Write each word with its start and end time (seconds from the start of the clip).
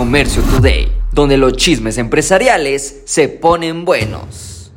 Comercio 0.00 0.42
Today, 0.44 0.88
donde 1.12 1.36
los 1.36 1.52
chismes 1.58 1.98
empresariales 1.98 3.02
se 3.04 3.28
ponen 3.28 3.84
buenos. 3.84 4.72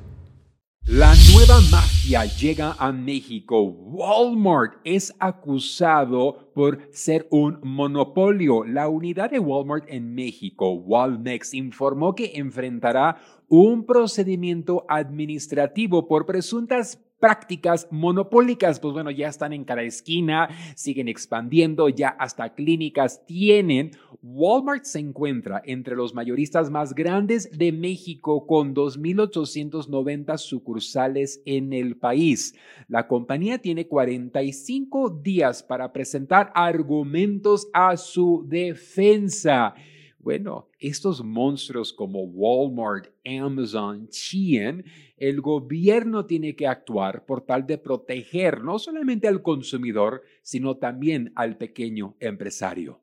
La 0.85 1.13
nueva 1.31 1.61
magia 1.71 2.25
llega 2.25 2.75
a 2.77 2.91
México. 2.91 3.61
Walmart 3.61 4.81
es 4.83 5.15
acusado 5.19 6.51
por 6.53 6.89
ser 6.91 7.25
un 7.31 7.57
monopolio. 7.63 8.65
La 8.65 8.89
unidad 8.89 9.31
de 9.31 9.39
Walmart 9.39 9.85
en 9.87 10.13
México, 10.13 10.73
Walmex, 10.73 11.53
informó 11.53 12.15
que 12.15 12.33
enfrentará 12.35 13.15
un 13.47 13.85
procedimiento 13.85 14.85
administrativo 14.89 16.05
por 16.05 16.25
presuntas 16.25 16.99
prácticas 17.23 17.87
monopólicas, 17.89 18.81
pues 18.81 18.93
bueno, 18.93 19.09
ya 19.09 19.29
están 19.29 19.53
en 19.53 19.63
cada 19.63 19.83
esquina, 19.83 20.49
siguen 20.75 21.07
expandiendo, 21.07 21.87
ya 21.87 22.09
hasta 22.09 22.53
clínicas 22.53 23.25
tienen. 23.25 23.91
Walmart 24.21 24.83
se 24.83 24.99
encuentra 24.99 25.61
entre 25.63 25.95
los 25.95 26.13
mayoristas 26.13 26.69
más 26.69 26.93
grandes 26.93 27.49
de 27.57 27.71
México 27.71 28.45
con 28.45 28.75
2.890 28.75 30.37
sucursales 30.37 31.41
en 31.45 31.71
el 31.71 31.95
país. 31.95 32.55
La 32.89 33.07
compañía 33.07 33.57
tiene 33.57 33.87
45 33.87 35.21
días 35.23 35.63
para 35.63 35.93
presentar 35.93 36.51
argumentos 36.53 37.69
a 37.71 37.95
su 37.95 38.43
defensa. 38.49 39.75
Bueno, 40.23 40.69
estos 40.79 41.21
monstruos 41.21 41.91
como 41.91 42.21
Walmart, 42.23 43.09
Amazon, 43.25 44.07
Shein, 44.07 44.85
el 45.17 45.41
gobierno 45.41 46.25
tiene 46.25 46.55
que 46.55 46.65
actuar 46.65 47.25
por 47.25 47.41
tal 47.41 47.67
de 47.67 47.77
proteger 47.77 48.63
no 48.63 48.79
solamente 48.79 49.27
al 49.27 49.41
consumidor, 49.41 50.23
sino 50.41 50.77
también 50.77 51.33
al 51.35 51.57
pequeño 51.57 52.15
empresario. 52.21 53.01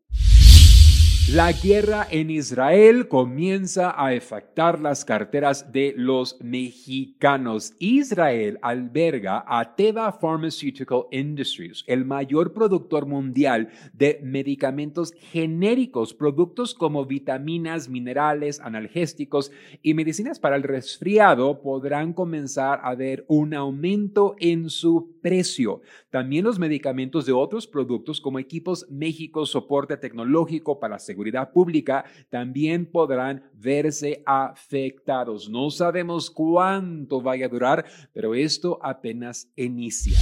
La 1.28 1.52
guerra 1.52 2.08
en 2.10 2.28
Israel 2.28 3.06
comienza 3.06 3.90
a 3.90 4.08
afectar 4.08 4.80
las 4.80 5.04
carteras 5.04 5.70
de 5.70 5.94
los 5.96 6.40
mexicanos. 6.40 7.72
Israel 7.78 8.58
alberga 8.62 9.44
a 9.46 9.76
Teva 9.76 10.10
Pharmaceutical 10.10 11.04
Industries, 11.12 11.84
el 11.86 12.04
mayor 12.04 12.52
productor 12.52 13.06
mundial 13.06 13.68
de 13.92 14.18
medicamentos 14.24 15.12
genéricos, 15.12 16.14
productos 16.14 16.74
como 16.74 17.06
vitaminas, 17.06 17.88
minerales, 17.88 18.58
analgésicos 18.58 19.52
y 19.82 19.94
medicinas 19.94 20.40
para 20.40 20.56
el 20.56 20.64
resfriado 20.64 21.62
podrán 21.62 22.12
comenzar 22.12 22.80
a 22.82 22.96
ver 22.96 23.24
un 23.28 23.54
aumento 23.54 24.34
en 24.40 24.68
su 24.68 25.20
precio. 25.22 25.80
También 26.10 26.44
los 26.44 26.58
medicamentos 26.58 27.24
de 27.24 27.32
otros 27.32 27.68
productos 27.68 28.20
como 28.20 28.40
equipos 28.40 28.86
México, 28.90 29.46
soporte 29.46 29.96
tecnológico 29.96 30.80
para 30.80 30.98
seguridad 31.10 31.50
pública 31.50 32.04
también 32.28 32.86
podrán 32.86 33.42
verse 33.52 34.22
afectados. 34.24 35.48
No 35.50 35.68
sabemos 35.70 36.30
cuánto 36.30 37.20
vaya 37.20 37.46
a 37.46 37.48
durar, 37.48 37.84
pero 38.12 38.32
esto 38.32 38.78
apenas 38.80 39.48
inicia. 39.56 40.16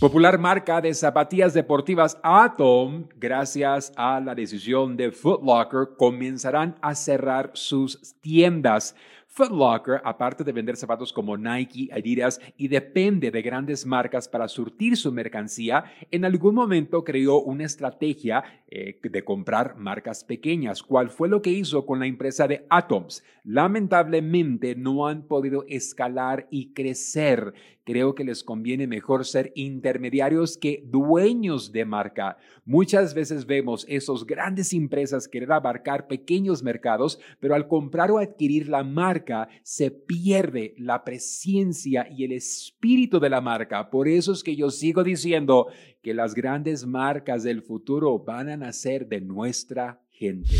Popular 0.00 0.38
marca 0.38 0.80
de 0.80 0.94
zapatillas 0.94 1.52
deportivas 1.52 2.16
Atom, 2.22 3.04
gracias 3.16 3.92
a 3.96 4.18
la 4.20 4.34
decisión 4.34 4.96
de 4.96 5.12
Foot 5.12 5.42
Locker, 5.42 5.88
comenzarán 5.98 6.76
a 6.80 6.94
cerrar 6.94 7.50
sus 7.52 8.14
tiendas. 8.22 8.96
Foot 9.32 9.52
Locker, 9.52 10.00
aparte 10.04 10.42
de 10.42 10.50
vender 10.50 10.76
zapatos 10.76 11.12
como 11.12 11.36
Nike, 11.36 11.88
Adidas 11.92 12.40
y 12.56 12.66
depende 12.66 13.30
de 13.30 13.42
grandes 13.42 13.86
marcas 13.86 14.28
para 14.28 14.48
surtir 14.48 14.96
su 14.96 15.12
mercancía, 15.12 15.84
en 16.10 16.24
algún 16.24 16.56
momento 16.56 17.04
creó 17.04 17.40
una 17.40 17.64
estrategia 17.64 18.42
eh, 18.68 18.98
de 19.00 19.24
comprar 19.24 19.76
marcas 19.76 20.24
pequeñas, 20.24 20.82
cual 20.82 21.10
fue 21.10 21.28
lo 21.28 21.42
que 21.42 21.50
hizo 21.50 21.86
con 21.86 22.00
la 22.00 22.06
empresa 22.06 22.48
de 22.48 22.66
Atoms. 22.70 23.22
Lamentablemente 23.44 24.74
no 24.74 25.06
han 25.06 25.22
podido 25.22 25.64
escalar 25.68 26.48
y 26.50 26.72
crecer. 26.72 27.54
Creo 27.84 28.14
que 28.14 28.24
les 28.24 28.44
conviene 28.44 28.86
mejor 28.86 29.24
ser 29.24 29.52
intermediarios 29.54 30.58
que 30.58 30.84
dueños 30.86 31.72
de 31.72 31.84
marca. 31.84 32.36
Muchas 32.64 33.14
veces 33.14 33.46
vemos 33.46 33.86
esos 33.88 34.26
grandes 34.26 34.72
empresas 34.72 35.26
querer 35.26 35.50
abarcar 35.50 36.06
pequeños 36.06 36.62
mercados, 36.62 37.18
pero 37.40 37.54
al 37.54 37.66
comprar 37.66 38.10
o 38.10 38.18
adquirir 38.18 38.68
la 38.68 38.84
marca 38.84 39.19
se 39.62 39.90
pierde 39.90 40.74
la 40.78 41.04
presencia 41.04 42.06
y 42.10 42.24
el 42.24 42.32
espíritu 42.32 43.20
de 43.20 43.30
la 43.30 43.40
marca. 43.40 43.90
Por 43.90 44.08
eso 44.08 44.32
es 44.32 44.42
que 44.42 44.56
yo 44.56 44.70
sigo 44.70 45.04
diciendo 45.04 45.68
que 46.02 46.14
las 46.14 46.34
grandes 46.34 46.86
marcas 46.86 47.42
del 47.42 47.62
futuro 47.62 48.18
van 48.18 48.48
a 48.48 48.56
nacer 48.56 49.06
de 49.06 49.20
nuestra 49.20 50.00
gente. 50.10 50.56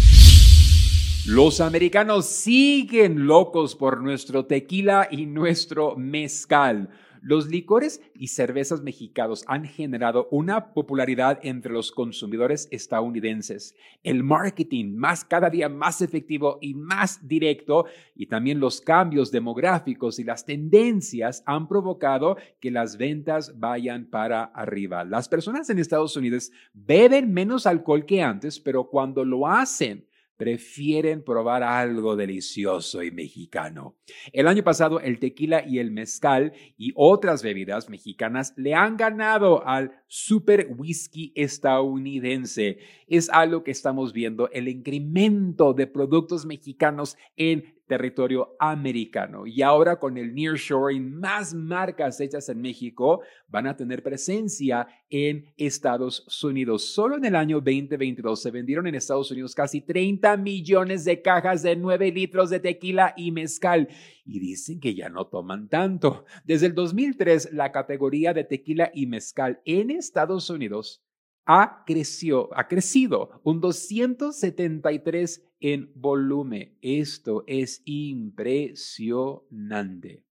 Los 1.26 1.60
americanos 1.60 2.26
siguen 2.26 3.26
locos 3.26 3.76
por 3.76 4.02
nuestro 4.02 4.46
tequila 4.46 5.06
y 5.10 5.26
nuestro 5.26 5.94
mezcal. 5.96 6.88
Los 7.22 7.48
licores 7.48 8.00
y 8.14 8.28
cervezas 8.28 8.82
mexicanos 8.82 9.44
han 9.46 9.66
generado 9.66 10.28
una 10.30 10.72
popularidad 10.72 11.38
entre 11.42 11.72
los 11.72 11.92
consumidores 11.92 12.66
estadounidenses. 12.70 13.74
El 14.02 14.24
marketing 14.24 14.94
más 14.96 15.24
cada 15.24 15.50
día 15.50 15.68
más 15.68 16.00
efectivo 16.00 16.58
y 16.62 16.74
más 16.74 17.26
directo 17.28 17.84
y 18.14 18.26
también 18.26 18.58
los 18.58 18.80
cambios 18.80 19.30
demográficos 19.30 20.18
y 20.18 20.24
las 20.24 20.46
tendencias 20.46 21.42
han 21.44 21.68
provocado 21.68 22.36
que 22.58 22.70
las 22.70 22.96
ventas 22.96 23.58
vayan 23.58 24.06
para 24.06 24.44
arriba. 24.44 25.04
Las 25.04 25.28
personas 25.28 25.68
en 25.68 25.78
Estados 25.78 26.16
Unidos 26.16 26.50
beben 26.72 27.32
menos 27.32 27.66
alcohol 27.66 28.06
que 28.06 28.22
antes, 28.22 28.58
pero 28.58 28.88
cuando 28.88 29.24
lo 29.24 29.46
hacen, 29.46 30.06
prefieren 30.40 31.22
probar 31.22 31.62
algo 31.62 32.16
delicioso 32.16 33.02
y 33.02 33.10
mexicano. 33.10 33.98
El 34.32 34.48
año 34.48 34.64
pasado 34.64 34.98
el 34.98 35.18
tequila 35.18 35.62
y 35.68 35.80
el 35.80 35.90
mezcal 35.90 36.54
y 36.78 36.92
otras 36.96 37.42
bebidas 37.42 37.90
mexicanas 37.90 38.54
le 38.56 38.72
han 38.72 38.96
ganado 38.96 39.62
al 39.66 40.02
super 40.06 40.68
whisky 40.78 41.30
estadounidense. 41.36 42.78
Es 43.06 43.28
algo 43.28 43.62
que 43.62 43.70
estamos 43.70 44.14
viendo, 44.14 44.48
el 44.52 44.68
incremento 44.68 45.74
de 45.74 45.86
productos 45.86 46.46
mexicanos 46.46 47.18
en 47.36 47.78
territorio 47.90 48.54
americano. 48.60 49.48
Y 49.48 49.62
ahora 49.62 49.98
con 49.98 50.16
el 50.16 50.32
nearshoring, 50.32 51.18
más 51.18 51.52
marcas 51.52 52.20
hechas 52.20 52.48
en 52.48 52.60
México 52.60 53.20
van 53.48 53.66
a 53.66 53.76
tener 53.76 54.00
presencia 54.04 54.86
en 55.10 55.52
Estados 55.56 56.24
Unidos. 56.44 56.84
Solo 56.84 57.16
en 57.16 57.24
el 57.24 57.34
año 57.34 57.56
2022 57.56 58.40
se 58.40 58.52
vendieron 58.52 58.86
en 58.86 58.94
Estados 58.94 59.32
Unidos 59.32 59.56
casi 59.56 59.80
30 59.80 60.36
millones 60.36 61.04
de 61.04 61.20
cajas 61.20 61.64
de 61.64 61.74
9 61.74 62.12
litros 62.12 62.48
de 62.48 62.60
tequila 62.60 63.12
y 63.16 63.32
mezcal. 63.32 63.88
Y 64.24 64.38
dicen 64.38 64.78
que 64.78 64.94
ya 64.94 65.08
no 65.08 65.26
toman 65.26 65.68
tanto. 65.68 66.24
Desde 66.44 66.66
el 66.66 66.76
2003, 66.76 67.52
la 67.54 67.72
categoría 67.72 68.32
de 68.32 68.44
tequila 68.44 68.92
y 68.94 69.08
mezcal 69.08 69.60
en 69.64 69.90
Estados 69.90 70.48
Unidos 70.48 71.02
ha, 71.50 71.82
creció, 71.84 72.48
ha 72.56 72.68
crecido 72.68 73.40
un 73.42 73.60
273 73.60 75.42
en 75.58 75.90
volumen. 75.96 76.78
Esto 76.80 77.42
es 77.48 77.82
impresionante. 77.84 80.22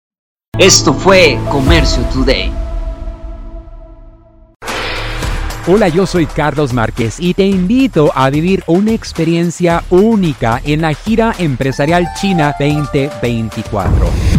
Esto 0.57 0.93
fue 0.93 1.37
Comercio 1.51 2.01
Today. 2.13 2.49
Hola, 5.67 5.89
yo 5.89 6.07
soy 6.07 6.25
Carlos 6.25 6.71
Márquez 6.73 7.19
y 7.19 7.33
te 7.33 7.45
invito 7.45 8.13
a 8.15 8.29
vivir 8.29 8.63
una 8.67 8.93
experiencia 8.93 9.83
única 9.89 10.61
en 10.63 10.79
la 10.81 10.93
gira 10.93 11.35
empresarial 11.37 12.07
China 12.19 12.55
2024 12.57 14.38